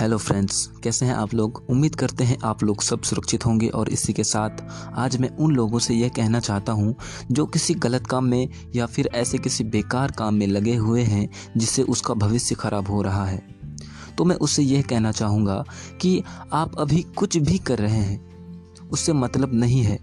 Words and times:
Hello 0.00 0.16
friends 0.18 0.66
कैसे 0.82 1.06
हैं 1.06 1.14
आप 1.14 1.34
लोग? 1.34 1.62
उम्मीद 1.70 1.94
करते 1.94 2.24
हैं 2.24 2.36
आप 2.44 2.62
लोग 2.62 2.82
सब 2.82 3.02
सुरक्षित 3.02 3.44
होंगे 3.46 3.68
और 3.68 3.88
इसी 3.88 4.12
के 4.12 4.24
साथ 4.24 4.62
आज 4.94 5.16
मैं 5.16 5.28
उन 5.36 5.54
लोगों 5.54 5.78
से 5.78 5.94
यह 5.94 6.08
कहना 6.08 6.40
चाहता 6.40 6.72
हूँ, 6.72 6.94
जो 7.30 7.46
किसी 7.46 7.74
गलत 7.74 8.06
काम 8.06 8.24
में 8.24 8.48
या 8.74 8.86
फिर 8.86 9.10
ऐसे 9.14 9.38
किसी 9.38 9.64
बेकार 9.64 10.10
काम 10.10 10.34
में 10.34 10.46
लगे 10.46 10.74
हुए 10.74 11.02
हैं, 11.02 11.28
जिससे 11.56 11.82
उसका 11.82 12.14
भविष्य 12.14 12.54
खराब 12.54 12.88
हो 12.88 13.02
रहा 13.02 13.24
है। 13.26 13.38
तो 14.18 14.24
मैं 14.24 14.36
उससे 14.36 14.62
यह 14.62 14.82
कहना 14.82 15.12
चाहूँगा 15.12 15.64
कि 16.00 16.22
आप 16.52 16.78
अभी 16.78 17.02
कुछ 17.16 17.36
भी 17.36 17.58
कर 17.58 17.78
रहे 17.78 17.98
हैं, 17.98 18.20
उससे 18.90 19.12
मतलब 19.12 19.54
नहीं 19.54 19.82
है। 19.82 19.98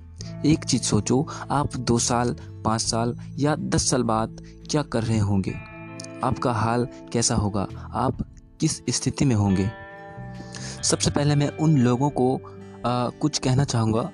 एक 0.45 0.63
चीज़ 0.63 0.81
सोचो, 0.81 1.27
आप 1.51 1.75
दो 1.75 1.99
साल, 1.99 2.35
पाँच 2.65 2.81
साल 2.81 3.17
या 3.37 3.55
दस 3.55 3.89
साल 3.89 4.03
बाद 4.03 4.41
क्या 4.69 4.81
कर 4.81 5.03
रहे 5.03 5.19
होंगे? 5.19 5.53
आपका 6.23 6.53
हाल 6.53 6.87
कैसा 7.13 7.35
होगा? 7.35 7.67
आप 7.93 8.27
किस 8.61 8.81
स्थिति 8.89 9.25
में 9.25 9.35
होंगे? 9.35 9.71
सबसे 10.83 11.11
पहले 11.11 11.35
मैं 11.35 11.57
उन 11.57 11.77
लोगों 11.77 12.09
को 12.09 12.35
आ, 12.85 13.09
कुछ 13.09 13.39
कहना 13.39 13.63
चाहूँगा 13.63 14.11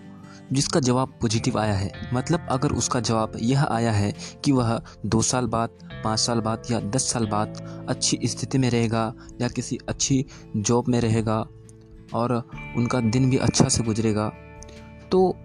जिसका 0.53 0.79
जवाब 0.79 1.07
पॉजिटिव 1.21 1.59
आया 1.59 1.73
है। 1.73 1.91
मतलब 2.13 2.47
अगर 2.51 2.71
उसका 2.71 2.99
जवाब 2.99 3.31
यह 3.41 3.63
आया 3.63 3.91
है 3.91 4.13
कि 4.43 4.51
वह 4.51 4.81
दो 5.05 5.21
साल 5.21 5.45
बाद 5.45 5.69
पाँच 6.03 6.19
साल 6.19 6.39
बाद 6.39 6.63
या 6.71 6.79
दस 6.79 7.11
साल 7.13 7.27
बाद 7.27 7.85
अच्छी 7.89 8.19
स्थिति 8.23 8.57
में 8.57 8.69
रहेगा 8.69 9.13
या 9.41 9.47
किसी 9.47 9.77
अच्छी 9.89 10.25
जॉब 10.57 10.87
में 10.87 11.01
रहेगा 11.01 11.47
और 12.13 12.49
उनका 12.77 12.99
दिन 12.99 13.29
भी 13.29 13.37
अच्छा 13.37 13.69
से 13.69 13.83
गुजरेगा 13.83 14.31
तो 15.11 15.35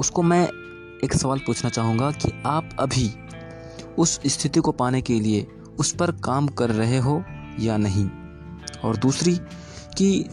उसको 0.00 0.22
मैं 0.22 0.48
एक 1.04 1.12
सवाल 1.12 1.38
पूछना 1.38 1.70
चाहूँगा 1.70 2.10
कि 2.10 2.42
आप 2.46 2.76
अभी 2.80 3.14
उस 3.98 4.20
स्थिति 4.26 4.60
को 4.60 4.72
पाने 4.72 5.02
के 5.02 5.20
लिए 5.20 5.46
उस 5.78 5.92
पर 5.92 6.10
काम 6.10 6.48
कर 6.48 6.70
रहे 6.70 6.98
हो 6.98 7.24
या 7.60 7.76
नहीं? 7.76 8.21
और 8.84 8.96
दूसरी 8.96 9.34
कि 9.98 10.28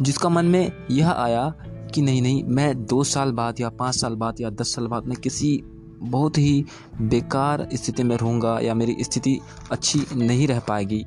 जिसका 0.00 0.28
मन 0.28 0.46
में 0.46 0.86
यह 0.90 1.10
आया 1.10 1.52
कि 1.94 2.02
नहीं 2.02 2.22
नहीं, 2.22 2.42
मैं 2.44 2.84
दो 2.86 3.02
साल 3.04 3.32
बाद 3.32 3.60
या 3.60 3.68
पाँच 3.68 3.94
साल 3.94 4.14
बाद 4.14 4.40
या 4.40 4.50
दस 4.50 4.74
साल 4.74 4.86
बाद 4.86 5.06
मैं 5.06 5.16
किसी 5.16 5.60
बहुत 6.02 6.38
ही 6.38 6.64
बेकार 7.00 7.68
स्थिति 7.74 8.02
में 8.02 8.16
रहूँगा 8.16 8.58
या 8.60 8.74
मेरी 8.74 8.96
स्थिति 9.00 9.38
अच्छी 9.70 10.04
नहीं 10.16 10.46
रह 10.48 10.58
पाएगी 10.58 11.04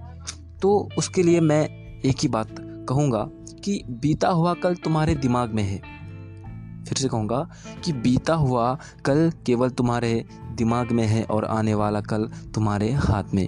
तो 0.61 0.89
उसके 0.97 1.23
लिए 1.23 1.39
मैं 1.41 1.63
एक 2.01 2.19
ही 2.21 2.27
बात 2.27 2.55
कहूँगा 2.89 3.27
कि 3.63 3.81
बीता 3.89 4.29
हुआ 4.29 4.53
कल 4.53 4.75
तुम्हारे 4.75 5.15
दिमाग 5.15 5.53
में 5.53 5.63
है। 5.63 5.77
फिर 6.83 6.97
से 6.97 7.07
कहूँगा 7.07 7.47
कि 7.85 7.93
बीता 7.93 8.33
हुआ 8.33 8.77
कल 9.05 9.31
केवल 9.45 9.69
तुम्हारे 9.69 10.25
दिमाग 10.51 10.91
में 10.91 11.05
है 11.05 11.23
और 11.23 11.45
आने 11.45 11.73
वाला 11.73 12.01
कल 12.01 12.27
तुम्हारे 12.55 12.91
हाथ 12.91 13.33
में। 13.33 13.47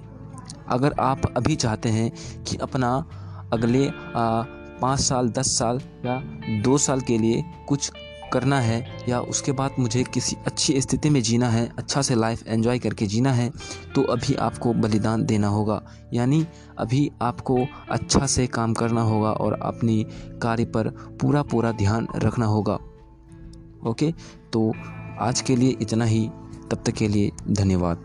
अगर 0.69 0.95
आप 0.99 1.33
अभी 1.37 1.55
चाहते 1.55 1.89
हैं 1.89 2.11
कि 2.43 2.57
अपना 2.57 2.89
अगले 3.53 3.89
पाँच 4.81 4.99
साल, 4.99 5.29
दस 5.29 5.57
साल 5.57 5.79
या 6.05 6.21
दो 6.63 6.77
साल 6.77 7.01
के 7.01 7.17
लिए 7.17 7.43
कुछ 7.67 7.91
करना 8.33 8.59
है 8.59 8.85
या 9.09 9.19
उसके 9.21 9.51
बाद 9.51 9.75
मुझे 9.79 10.03
किसी 10.03 10.35
अच्छी 10.45 10.81
स्थिति 10.81 11.09
में 11.09 11.21
जीना 11.21 11.49
है 11.49 11.69
अच्छा 11.77 12.01
से 12.01 12.15
लाइफ 12.15 12.47
एंजॉय 12.47 12.79
करके 12.79 13.05
जीना 13.05 13.31
है 13.33 13.49
तो 13.95 14.01
अभी 14.03 14.33
आपको 14.35 14.73
बलिदान 14.73 15.25
देना 15.25 15.47
होगा। 15.47 15.81
यानी 16.13 16.45
अभी 16.79 17.09
आपको 17.21 17.57
अच्छा 17.91 18.25
से 18.25 18.47
काम 18.47 18.73
करना 18.73 19.01
होगा 19.01 19.31
और 19.31 19.53
अपनी 19.53 20.03
कार्य 20.41 20.65
पर 20.65 20.89
पूरा 21.21 21.43
पूरा 21.43 21.71
ध्यान 21.71 22.07
रखना 22.15 22.45
होगा। 22.45 22.77
ओके? 23.85 24.11
तो 24.53 24.71
आज 25.19 25.41
के 25.41 25.55
लिए 25.55 25.75
इतना 25.81 26.05
ही। 26.05 26.27
तब 26.71 26.83
तक 26.85 26.93
के 26.93 27.07
लिए 27.07 27.31
धन्यवाद। 27.49 27.97